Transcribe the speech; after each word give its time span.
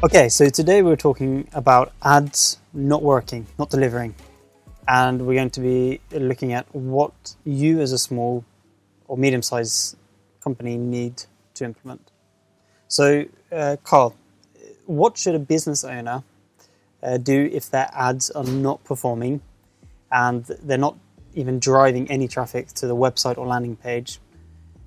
Okay, 0.00 0.28
so 0.28 0.48
today 0.48 0.82
we're 0.82 0.94
talking 0.94 1.48
about 1.54 1.92
ads 2.04 2.58
not 2.72 3.02
working, 3.02 3.48
not 3.58 3.68
delivering. 3.68 4.14
And 4.86 5.26
we're 5.26 5.34
going 5.34 5.50
to 5.50 5.60
be 5.60 6.00
looking 6.12 6.52
at 6.52 6.72
what 6.72 7.34
you 7.44 7.80
as 7.80 7.90
a 7.90 7.98
small 7.98 8.44
or 9.08 9.18
medium 9.18 9.42
sized 9.42 9.96
company 10.40 10.76
need 10.76 11.24
to 11.54 11.64
implement. 11.64 12.12
So, 12.86 13.24
uh, 13.50 13.76
Carl, 13.82 14.14
what 14.86 15.18
should 15.18 15.34
a 15.34 15.40
business 15.40 15.82
owner 15.82 16.22
uh, 17.02 17.16
do 17.16 17.50
if 17.52 17.68
their 17.68 17.90
ads 17.92 18.30
are 18.30 18.44
not 18.44 18.84
performing 18.84 19.40
and 20.12 20.44
they're 20.44 20.78
not 20.78 20.96
even 21.34 21.58
driving 21.58 22.08
any 22.08 22.28
traffic 22.28 22.68
to 22.74 22.86
the 22.86 22.94
website 22.94 23.36
or 23.36 23.48
landing 23.48 23.74
page? 23.74 24.20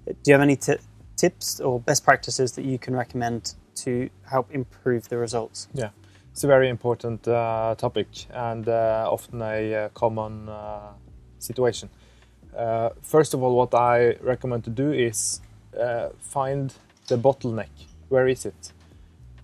Do 0.06 0.14
you 0.28 0.34
have 0.36 0.42
any 0.42 0.56
t- 0.56 0.78
tips 1.18 1.60
or 1.60 1.82
best 1.82 2.06
practices 2.06 2.54
that 2.54 2.64
you 2.64 2.80
can 2.80 2.96
recommend 2.96 3.56
to 3.76 4.10
help 4.30 4.52
improve 4.52 5.10
the 5.10 5.18
results? 5.18 5.68
Yeah, 5.74 5.90
it's 6.32 6.44
a 6.44 6.48
very 6.48 6.70
important 6.70 7.28
uh, 7.28 7.76
topic 7.78 8.08
and 8.32 8.68
uh, 8.68 9.08
often 9.12 9.42
a 9.42 9.76
uh, 9.76 9.90
common 9.90 10.50
uh, 10.50 10.94
situation. 11.40 11.90
Uh, 12.56 12.90
first 13.02 13.34
of 13.34 13.44
all, 13.44 13.56
what 13.56 13.74
I 13.74 14.16
recommend 14.22 14.64
to 14.66 14.70
do 14.70 14.92
is 14.92 15.42
find 16.20 16.74
the 17.08 17.18
bottleneck. 17.18 17.70
Where 18.10 18.28
is 18.28 18.46
it? 18.46 18.74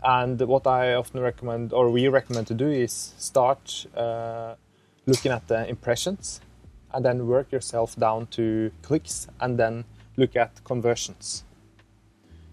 And 0.03 0.39
what 0.41 0.67
I 0.67 0.93
often 0.93 1.21
recommend, 1.21 1.73
or 1.73 1.89
we 1.89 2.07
recommend 2.07 2.47
to 2.47 2.53
do, 2.53 2.69
is 2.69 3.13
start 3.17 3.85
looking 5.05 5.31
at 5.31 5.47
the 5.47 5.67
impressions 5.67 6.41
and 6.93 7.03
then 7.03 7.27
work 7.27 7.51
yourself 7.51 7.95
down 7.95 8.27
to 8.27 8.71
clicks 8.81 9.27
and 9.39 9.57
then 9.57 9.85
look 10.17 10.35
at 10.35 10.63
conversions. 10.63 11.43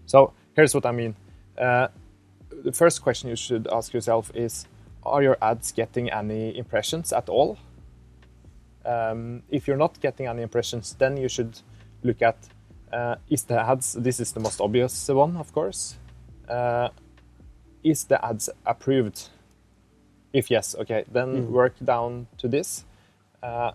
So 0.05 0.33
here's 0.55 0.73
what 0.73 0.85
I 0.85 0.91
mean 0.91 1.15
uh, 1.57 1.87
the 2.63 2.71
first 2.71 3.01
question 3.01 3.29
you 3.29 3.35
should 3.35 3.67
ask 3.71 3.93
yourself 3.93 4.31
is 4.35 4.67
Are 5.03 5.21
your 5.21 5.37
ads 5.41 5.71
getting 5.71 6.11
any 6.11 6.57
impressions 6.57 7.13
at 7.13 7.29
all? 7.29 7.57
Um, 8.85 9.43
if 9.49 9.67
you're 9.67 9.77
not 9.77 9.99
getting 9.99 10.27
any 10.27 10.41
impressions, 10.41 10.95
then 10.97 11.17
you 11.17 11.29
should 11.29 11.59
look 12.03 12.21
at 12.21 12.37
uh, 12.93 13.15
is 13.29 13.43
the 13.43 13.59
ads, 13.59 13.93
this 13.93 14.19
is 14.19 14.31
the 14.31 14.39
most 14.39 14.61
obvious 14.61 15.09
one, 15.09 15.35
of 15.37 15.51
course. 15.53 15.97
Uh, 16.47 16.89
is 17.83 18.05
the 18.05 18.23
ads 18.23 18.49
approved? 18.65 19.29
If 20.33 20.49
yes, 20.51 20.75
okay, 20.79 21.05
then 21.11 21.47
mm. 21.47 21.49
work 21.49 21.73
down 21.83 22.27
to 22.37 22.47
this. 22.47 22.85
Uh, 23.43 23.71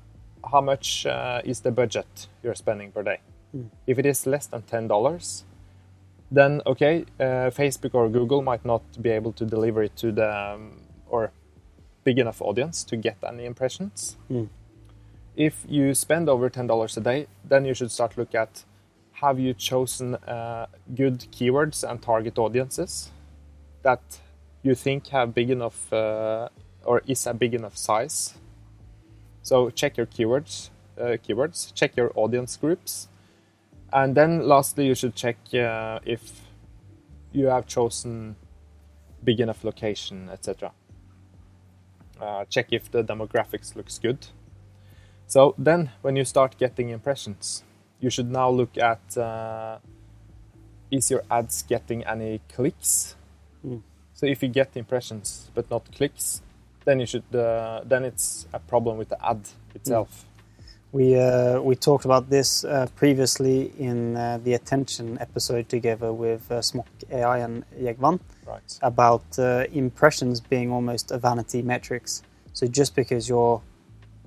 how 0.50 0.60
much 0.60 1.06
uh, 1.06 1.42
is 1.44 1.60
the 1.60 1.70
budget 1.70 2.28
you're 2.42 2.54
spending 2.54 2.92
per 2.92 3.02
day? 3.02 3.18
Mm. 3.54 3.70
If 3.86 3.98
it 3.98 4.06
is 4.06 4.26
less 4.26 4.46
than 4.46 4.62
$10, 4.62 5.44
then 6.30 6.62
okay, 6.66 7.04
uh, 7.18 7.50
Facebook 7.50 7.94
or 7.94 8.08
Google 8.08 8.42
might 8.42 8.64
not 8.64 8.82
be 9.02 9.10
able 9.10 9.32
to 9.32 9.44
deliver 9.44 9.82
it 9.82 9.96
to 9.96 10.12
the 10.12 10.54
um, 10.54 10.80
or 11.08 11.32
big 12.04 12.18
enough 12.18 12.40
audience 12.40 12.84
to 12.84 12.96
get 12.96 13.16
any 13.26 13.44
impressions. 13.44 14.16
Mm. 14.30 14.48
If 15.36 15.64
you 15.68 15.94
spend 15.94 16.28
over 16.28 16.48
ten 16.48 16.66
dollars 16.66 16.96
a 16.96 17.00
day, 17.00 17.26
then 17.48 17.64
you 17.64 17.74
should 17.74 17.90
start 17.90 18.16
look 18.16 18.34
at 18.34 18.64
have 19.12 19.38
you 19.38 19.52
chosen 19.52 20.14
uh, 20.14 20.66
good 20.94 21.26
keywords 21.30 21.88
and 21.88 22.00
target 22.00 22.38
audiences 22.38 23.10
that 23.82 24.00
you 24.62 24.74
think 24.74 25.08
have 25.08 25.34
big 25.34 25.50
enough 25.50 25.92
uh, 25.92 26.48
or 26.84 27.02
is 27.06 27.26
a 27.26 27.34
big 27.34 27.54
enough 27.54 27.76
size. 27.76 28.34
So 29.42 29.70
check 29.70 29.96
your 29.96 30.06
keywords, 30.06 30.70
uh, 30.98 31.16
keywords, 31.26 31.74
check 31.74 31.96
your 31.96 32.12
audience 32.14 32.56
groups, 32.56 33.08
and 33.92 34.14
then 34.14 34.46
lastly, 34.46 34.86
you 34.86 34.94
should 34.94 35.14
check 35.14 35.36
uh, 35.54 36.00
if 36.04 36.40
you 37.32 37.46
have 37.46 37.66
chosen 37.66 38.36
big 39.22 39.40
enough 39.40 39.64
location, 39.64 40.28
etc. 40.30 40.72
Uh, 42.20 42.44
check 42.46 42.66
if 42.70 42.90
the 42.90 43.02
demographics 43.02 43.74
looks 43.74 43.98
good. 43.98 44.26
So 45.26 45.54
then, 45.56 45.90
when 46.02 46.16
you 46.16 46.24
start 46.24 46.58
getting 46.58 46.90
impressions, 46.90 47.64
you 48.00 48.10
should 48.10 48.30
now 48.30 48.50
look 48.50 48.76
at 48.76 49.16
uh, 49.16 49.78
is 50.90 51.10
your 51.10 51.22
ads 51.30 51.62
getting 51.62 52.04
any 52.04 52.40
clicks? 52.52 53.14
Mm. 53.64 53.82
So 54.14 54.26
if 54.26 54.42
you 54.42 54.48
get 54.48 54.76
impressions 54.76 55.50
but 55.54 55.70
not 55.70 55.90
clicks, 55.92 56.42
then 56.84 57.00
you 57.00 57.06
should 57.06 57.34
uh, 57.34 57.82
then 57.84 58.04
it's 58.04 58.46
a 58.52 58.58
problem 58.58 58.98
with 58.98 59.08
the 59.10 59.24
ad 59.24 59.48
itself. 59.74 60.10
Mm. 60.10 60.29
We 60.92 61.16
uh, 61.16 61.60
we 61.60 61.76
talked 61.76 62.04
about 62.04 62.30
this 62.30 62.64
uh, 62.64 62.88
previously 62.96 63.72
in 63.78 64.16
uh, 64.16 64.40
the 64.42 64.54
attention 64.54 65.18
episode 65.20 65.68
together 65.68 66.12
with 66.12 66.50
uh, 66.50 66.58
Smok 66.58 66.86
AI 67.12 67.38
and 67.38 67.64
Yegvan 67.78 68.18
right. 68.44 68.78
about 68.82 69.38
uh, 69.38 69.66
impressions 69.72 70.40
being 70.40 70.72
almost 70.72 71.12
a 71.12 71.18
vanity 71.18 71.62
metrics. 71.62 72.22
So 72.54 72.66
just 72.66 72.96
because 72.96 73.28
your 73.28 73.62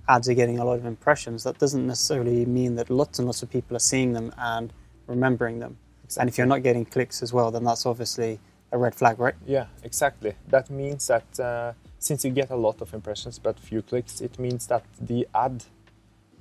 ads 0.08 0.30
are 0.30 0.34
getting 0.34 0.60
a 0.60 0.64
lot 0.64 0.80
of 0.80 0.86
impressions, 0.86 1.44
that 1.44 1.60
doesn't 1.60 1.86
necessarily 1.86 2.46
mean 2.46 2.76
that 2.76 2.90
lots 2.90 3.20
and 3.20 3.28
lots 3.28 3.44
of 3.44 3.50
people 3.50 3.76
are 3.76 3.86
seeing 3.92 4.14
them 4.14 4.34
and 4.38 4.72
remembering 5.08 5.60
them. 5.60 5.76
Exactly. 6.06 6.22
And 6.22 6.30
if 6.30 6.38
you're 6.38 6.48
not 6.48 6.64
getting 6.64 6.86
clicks 6.86 7.22
as 7.22 7.34
well, 7.34 7.52
then 7.52 7.66
that's 7.66 7.86
obviously 7.86 8.40
a 8.72 8.78
red 8.78 8.96
flag, 8.96 9.20
right? 9.20 9.36
Yeah, 9.46 9.66
exactly. 9.84 10.34
That 10.48 10.70
means 10.70 11.08
that 11.08 11.40
uh, 11.40 11.74
since 12.00 12.24
you 12.24 12.32
get 12.32 12.50
a 12.50 12.56
lot 12.56 12.82
of 12.82 12.94
impressions 12.94 13.38
but 13.38 13.60
few 13.60 13.82
clicks, 13.82 14.22
it 14.22 14.40
means 14.40 14.68
that 14.68 14.86
the 15.00 15.28
ad 15.36 15.66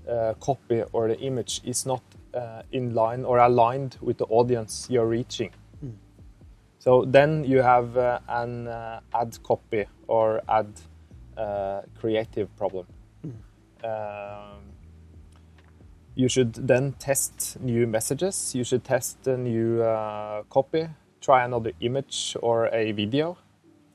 uh, 0.09 0.35
copy 0.41 0.83
or 0.93 1.09
the 1.09 1.19
image 1.21 1.61
is 1.65 1.87
not 1.87 2.03
uh, 2.35 2.63
in 2.73 2.95
line 2.95 3.25
or 3.25 3.39
aligned 3.39 3.97
with 4.01 4.19
the 4.19 4.25
audience 4.27 4.87
you're 4.91 5.07
reaching. 5.07 5.51
Mm. 5.85 5.93
So 6.79 7.05
then 7.05 7.45
you 7.45 7.63
have 7.63 7.97
uh, 7.97 8.19
an 8.29 8.69
uh, 8.69 9.01
ad 9.15 9.39
copy 9.43 9.85
or 10.09 10.41
ad 10.49 10.69
uh, 11.37 11.83
creative 11.99 12.49
problem. 12.57 12.87
Mm. 13.25 13.33
you 16.15 16.29
should 16.29 16.55
then 16.55 16.93
test 16.99 17.59
new 17.61 17.87
messages. 17.87 18.55
You 18.55 18.65
should 18.65 18.85
test 18.85 19.27
a 19.27 19.37
new 19.37 19.83
uh, 19.83 20.43
copy, 20.51 20.89
try 21.21 21.45
another 21.45 21.73
image 21.81 22.37
or 22.43 22.69
a 22.69 22.93
video, 22.93 23.39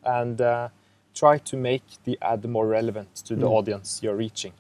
and 0.03 0.37
try 1.13 1.39
to 1.39 1.57
make 1.57 1.83
the 2.05 2.17
ad 2.21 2.45
more 2.45 2.67
relevant 2.67 3.15
to 3.15 3.35
the 3.35 3.47
mm. 3.47 3.57
audience 3.57 3.99
you're 4.03 4.15
reaching. 4.15 4.53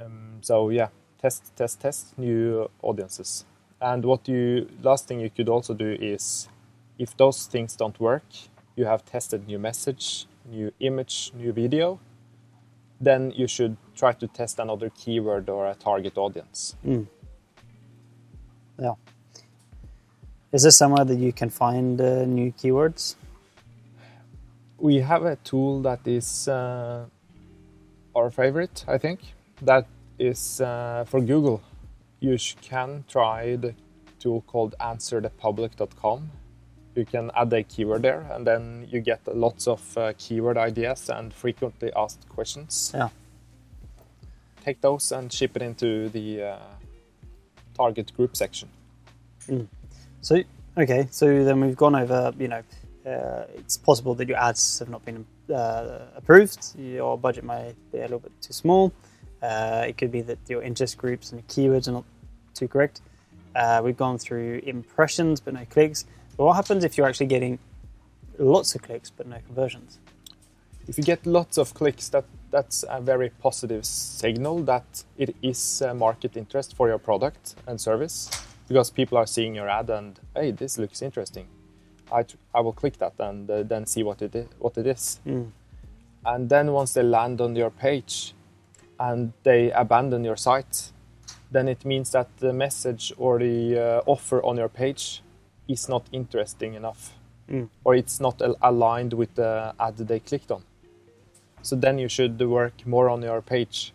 Um, 0.00 0.38
so 0.40 0.70
yeah, 0.70 0.88
test, 1.20 1.54
test, 1.56 1.80
test 1.80 2.18
new 2.18 2.68
audiences. 2.82 3.44
And 3.80 4.04
what 4.04 4.28
you 4.28 4.68
last 4.82 5.08
thing 5.08 5.20
you 5.20 5.30
could 5.30 5.48
also 5.48 5.74
do 5.74 5.96
is, 6.00 6.48
if 6.98 7.16
those 7.16 7.46
things 7.46 7.76
don't 7.76 7.98
work, 8.00 8.24
you 8.76 8.86
have 8.86 9.04
tested 9.04 9.46
new 9.46 9.58
message, 9.58 10.26
new 10.50 10.72
image, 10.80 11.32
new 11.34 11.52
video, 11.52 12.00
then 13.00 13.32
you 13.36 13.46
should 13.46 13.76
try 13.94 14.12
to 14.12 14.26
test 14.26 14.58
another 14.58 14.90
keyword 14.90 15.48
or 15.48 15.66
a 15.66 15.74
target 15.74 16.16
audience. 16.16 16.76
Mm. 16.86 17.06
Yeah. 18.78 18.94
Is 20.52 20.62
there 20.62 20.70
somewhere 20.70 21.04
that 21.04 21.16
you 21.16 21.32
can 21.32 21.50
find 21.50 22.00
uh, 22.00 22.24
new 22.24 22.52
keywords? 22.52 23.16
We 24.78 25.00
have 25.00 25.24
a 25.24 25.36
tool 25.36 25.82
that 25.82 26.06
is 26.06 26.48
uh, 26.48 27.06
our 28.14 28.30
favorite, 28.30 28.84
I 28.88 28.98
think 28.98 29.20
that 29.64 29.86
is 30.18 30.60
uh, 30.60 31.04
for 31.06 31.20
Google. 31.20 31.62
You 32.20 32.38
can 32.62 33.04
try 33.08 33.56
the 33.56 33.74
tool 34.18 34.42
called 34.46 34.74
answerthepublic.com. 34.80 36.30
You 36.94 37.04
can 37.04 37.30
add 37.36 37.52
a 37.52 37.62
keyword 37.64 38.02
there, 38.02 38.24
and 38.30 38.46
then 38.46 38.86
you 38.90 39.00
get 39.00 39.20
lots 39.26 39.66
of 39.66 39.98
uh, 39.98 40.12
keyword 40.16 40.56
ideas 40.56 41.10
and 41.10 41.34
frequently 41.34 41.92
asked 41.96 42.28
questions. 42.28 42.92
Yeah. 42.94 43.08
Take 44.64 44.80
those 44.80 45.10
and 45.12 45.32
ship 45.32 45.56
it 45.56 45.62
into 45.62 46.08
the 46.08 46.42
uh, 46.42 46.58
target 47.76 48.14
group 48.16 48.36
section. 48.36 48.68
Mm. 49.48 49.66
So 50.20 50.42
okay, 50.78 51.08
so 51.10 51.44
then 51.44 51.60
we've 51.60 51.76
gone 51.76 51.96
over. 51.96 52.32
You 52.38 52.48
know, 52.48 52.62
uh, 53.04 53.44
it's 53.56 53.76
possible 53.76 54.14
that 54.14 54.28
your 54.28 54.38
ads 54.38 54.78
have 54.78 54.88
not 54.88 55.04
been 55.04 55.26
uh, 55.52 55.98
approved. 56.16 56.78
Your 56.78 57.18
budget 57.18 57.44
might 57.44 57.74
be 57.92 57.98
a 57.98 58.02
little 58.02 58.20
bit 58.20 58.32
too 58.40 58.52
small. 58.52 58.92
Uh, 59.44 59.84
it 59.86 59.98
could 59.98 60.10
be 60.10 60.22
that 60.22 60.38
your 60.48 60.62
interest 60.62 60.96
groups 60.96 61.32
and 61.32 61.46
keywords 61.48 61.86
are 61.86 61.92
not 61.92 62.04
too 62.54 62.66
correct. 62.66 63.02
Uh, 63.54 63.80
we've 63.84 63.96
gone 63.96 64.18
through 64.18 64.62
impressions 64.64 65.38
but 65.38 65.52
no 65.52 65.64
clicks. 65.66 66.06
But 66.36 66.44
what 66.44 66.56
happens 66.56 66.82
if 66.82 66.96
you're 66.96 67.06
actually 67.06 67.26
getting 67.26 67.58
lots 68.38 68.74
of 68.74 68.82
clicks 68.82 69.10
but 69.10 69.26
no 69.26 69.38
conversions? 69.46 69.98
If 70.88 70.96
you 70.98 71.04
get 71.04 71.26
lots 71.26 71.58
of 71.58 71.74
clicks, 71.74 72.08
that 72.08 72.24
that's 72.50 72.84
a 72.88 73.00
very 73.00 73.30
positive 73.30 73.84
signal 73.84 74.62
that 74.62 75.04
it 75.18 75.34
is 75.42 75.82
market 75.94 76.36
interest 76.36 76.76
for 76.76 76.88
your 76.88 76.98
product 76.98 77.56
and 77.66 77.80
service 77.80 78.30
because 78.68 78.90
people 78.90 79.18
are 79.18 79.26
seeing 79.26 79.54
your 79.54 79.68
ad 79.68 79.90
and 79.90 80.20
hey, 80.34 80.52
this 80.52 80.78
looks 80.78 81.02
interesting. 81.02 81.46
I, 82.12 82.24
I 82.54 82.60
will 82.60 82.72
click 82.72 82.98
that 82.98 83.14
and 83.18 83.50
uh, 83.50 83.62
then 83.62 83.86
see 83.86 84.02
what 84.02 84.22
it 84.22 84.34
is, 84.34 84.46
what 84.58 84.78
it 84.78 84.86
is. 84.86 85.20
Mm. 85.26 85.50
And 86.24 86.48
then 86.48 86.72
once 86.72 86.94
they 86.94 87.02
land 87.02 87.40
on 87.40 87.56
your 87.56 87.70
page, 87.70 88.34
and 88.98 89.32
they 89.42 89.70
abandon 89.72 90.24
your 90.24 90.36
site, 90.36 90.92
then 91.50 91.68
it 91.68 91.84
means 91.84 92.10
that 92.10 92.28
the 92.38 92.52
message 92.52 93.12
or 93.16 93.38
the 93.38 93.78
uh, 93.78 94.02
offer 94.10 94.42
on 94.42 94.56
your 94.56 94.68
page 94.68 95.22
is 95.68 95.88
not 95.88 96.04
interesting 96.12 96.74
enough 96.74 97.12
Mm. 97.50 97.68
or 97.84 97.94
it's 97.94 98.20
not 98.20 98.40
al- 98.40 98.56
aligned 98.62 99.12
with 99.12 99.34
the 99.34 99.74
ad 99.78 99.98
they 99.98 100.18
clicked 100.18 100.50
on. 100.50 100.62
So 101.60 101.76
then 101.76 101.98
you 101.98 102.08
should 102.08 102.40
work 102.40 102.86
more 102.86 103.10
on 103.10 103.20
your 103.22 103.42
page. 103.42 103.92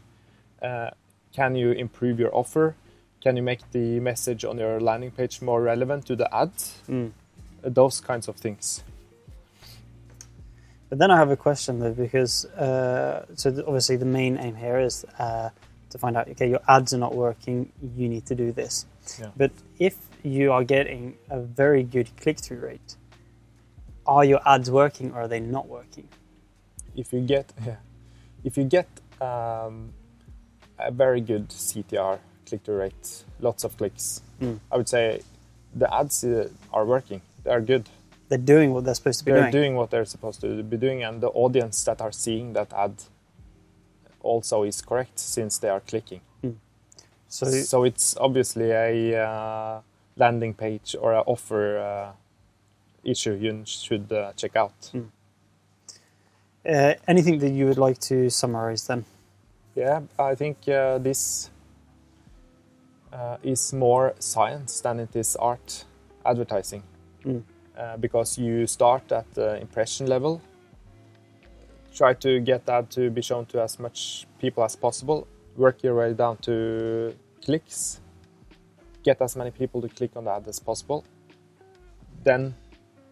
Uh, 0.61 0.91
can 1.33 1.55
you 1.55 1.71
improve 1.71 2.19
your 2.19 2.29
offer? 2.35 2.75
Can 3.23 3.35
you 3.37 3.41
make 3.43 3.61
the 3.71 3.99
message 3.99 4.45
on 4.45 4.59
your 4.59 4.79
landing 4.79 5.11
page 5.11 5.41
more 5.41 5.63
relevant 5.63 6.05
to 6.05 6.15
the 6.15 6.27
ad? 6.33 6.51
Mm. 6.87 7.11
Those 7.63 7.99
kinds 8.01 8.27
of 8.27 8.35
things. 8.35 8.83
But 10.89 10.97
then 10.99 11.11
I 11.11 11.17
have 11.17 11.29
a 11.29 11.37
question 11.37 11.79
though, 11.79 11.93
because 11.93 12.45
uh, 12.45 13.25
so 13.35 13.49
obviously 13.67 13.95
the 13.95 14.05
main 14.05 14.37
aim 14.37 14.55
here 14.55 14.79
is 14.79 15.05
uh, 15.19 15.49
to 15.91 15.97
find 15.97 16.17
out 16.17 16.27
okay, 16.29 16.49
your 16.49 16.61
ads 16.67 16.93
are 16.93 16.97
not 16.97 17.15
working, 17.15 17.71
you 17.95 18.09
need 18.09 18.25
to 18.27 18.35
do 18.35 18.51
this. 18.51 18.85
Yeah. 19.19 19.27
But 19.37 19.51
if 19.77 19.95
you 20.23 20.51
are 20.51 20.63
getting 20.63 21.17
a 21.29 21.39
very 21.39 21.83
good 21.83 22.09
click 22.17 22.39
through 22.39 22.59
rate, 22.59 22.95
are 24.05 24.25
your 24.25 24.41
ads 24.47 24.69
working 24.71 25.11
or 25.13 25.21
are 25.21 25.27
they 25.27 25.39
not 25.39 25.67
working? 25.67 26.07
if 26.95 27.13
you 27.13 27.21
get 27.21 27.53
yeah. 27.65 27.75
if 28.43 28.57
you 28.57 28.63
get 28.63 28.87
um, 29.21 29.93
a 30.77 30.91
very 30.91 31.21
good 31.21 31.49
CTR 31.49 32.19
click 32.45 32.61
through 32.63 32.77
rate, 32.77 33.23
lots 33.39 33.63
of 33.63 33.77
clicks, 33.77 34.21
Mm. 34.41 34.59
I 34.71 34.77
would 34.77 34.87
say 34.87 35.21
the 35.75 35.93
ads 35.93 36.23
uh, 36.23 36.47
are 36.71 36.85
working. 36.85 37.21
They 37.43 37.51
are 37.51 37.59
good. 37.59 37.89
They're 38.29 38.37
doing 38.37 38.73
what 38.73 38.85
they're 38.85 38.93
supposed 38.93 39.19
to 39.19 39.25
be 39.25 39.31
doing. 39.31 39.41
They're 39.43 39.51
doing. 39.51 39.75
what 39.75 39.89
they're 39.89 40.05
supposed 40.05 40.41
to 40.41 40.63
be 40.63 40.77
doing, 40.77 41.03
and 41.03 41.19
the 41.21 41.29
audience 41.29 41.83
that 41.85 41.99
are 42.01 42.11
seeing 42.11 42.53
that 42.53 42.71
ad 42.73 42.93
also 44.21 44.63
is 44.63 44.81
correct 44.81 45.19
since 45.19 45.57
they 45.57 45.69
are 45.69 45.79
clicking. 45.81 46.21
So, 47.27 47.45
So 47.45 47.83
it's 47.83 48.17
obviously 48.17 48.71
a 48.71 49.23
uh, 49.23 49.81
landing 50.15 50.53
page 50.53 50.95
or 50.99 51.13
an 51.13 51.23
offer 51.27 51.77
uh, 51.77 52.11
issue 53.03 53.33
you 53.33 53.63
should 53.65 54.11
uh, 54.11 54.33
check 54.35 54.55
out. 54.55 54.91
uh, 54.95 56.93
anything 57.07 57.39
that 57.39 57.51
you 57.51 57.65
would 57.67 57.77
like 57.77 57.99
to 57.99 58.29
summarize 58.29 58.87
then? 58.87 59.05
Yeah, 59.75 60.01
I 60.17 60.35
think 60.35 60.57
uh, 60.67 60.97
this 60.97 61.49
uh, 63.13 63.37
is 63.43 63.73
more 63.73 64.13
science 64.19 64.81
than 64.81 64.99
it 64.99 65.15
is 65.15 65.35
art 65.35 65.85
advertising. 66.25 66.83
Mm. 67.23 67.43
Uh, 67.79 67.95
because 67.97 68.37
you 68.37 68.67
start 68.67 69.09
at 69.11 69.25
the 69.35 69.55
impression 69.61 70.05
level, 70.07 70.41
try 71.95 72.13
to 72.13 72.39
get 72.41 72.65
that 72.65 72.89
to 72.89 73.09
be 73.09 73.21
shown 73.21 73.45
to 73.45 73.61
as 73.61 73.79
much 73.79 74.27
people 74.41 74.63
as 74.65 74.75
possible, 74.75 75.25
work 75.55 75.81
your 75.81 75.95
way 75.95 76.13
down 76.13 76.35
to 76.37 77.15
clicks, 77.45 78.01
get 79.03 79.21
as 79.21 79.35
many 79.37 79.51
people 79.51 79.81
to 79.81 79.87
click 79.87 80.11
on 80.17 80.25
the 80.25 80.31
ad 80.31 80.45
as 80.47 80.59
possible. 80.59 81.05
Then 82.23 82.53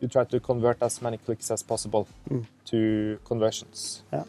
you 0.02 0.10
try 0.10 0.26
to 0.26 0.40
convert 0.40 0.84
as 0.84 1.02
many 1.02 1.18
clicks 1.18 1.50
as 1.50 1.64
possible 1.64 2.06
Mm. 2.30 2.46
to 2.66 3.20
conversions. 3.24 4.04
Yeah. 4.12 4.26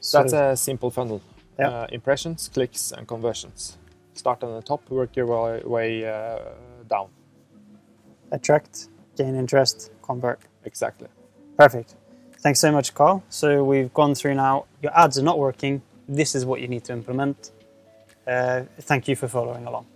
So, 0.00 0.18
That's 0.18 0.32
a 0.32 0.56
simple 0.56 0.90
funnel. 0.90 1.20
Yeah. 1.58 1.68
Uh, 1.70 1.86
impressions, 1.92 2.48
clicks, 2.48 2.90
and 2.92 3.06
conversions. 3.06 3.76
Start 4.14 4.42
on 4.44 4.54
the 4.54 4.62
top, 4.62 4.88
work 4.90 5.14
your 5.16 5.26
way, 5.26 5.62
way 5.64 6.04
uh, 6.06 6.38
down. 6.88 7.08
attract, 8.32 8.88
gain 9.16 9.34
interest, 9.34 9.90
convert. 10.02 10.40
Exactly. 10.64 11.08
Perfect. 11.58 11.94
Thanks 12.38 12.60
so 12.60 12.70
much, 12.70 12.94
Carl. 12.94 13.24
So 13.28 13.64
we've 13.64 13.92
gone 13.92 14.14
through 14.14 14.34
now. 14.34 14.66
Your 14.82 14.96
ads 14.96 15.18
are 15.18 15.22
not 15.22 15.38
working. 15.38 15.82
This 16.08 16.34
is 16.34 16.44
what 16.44 16.60
you 16.60 16.68
need 16.68 16.84
to 16.84 16.92
implement. 16.92 17.50
Uh, 18.26 18.62
thank 18.80 19.08
you 19.08 19.16
for 19.16 19.28
following 19.28 19.66
along. 19.66 19.86